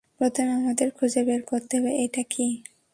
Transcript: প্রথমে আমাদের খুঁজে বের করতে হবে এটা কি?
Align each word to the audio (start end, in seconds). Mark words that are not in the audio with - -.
প্রথমে 0.19 0.51
আমাদের 0.51 0.87
খুঁজে 0.91 1.21
বের 1.23 1.41
করতে 1.47 1.73
হবে 1.77 1.91
এটা 2.03 2.23
কি? 2.29 2.47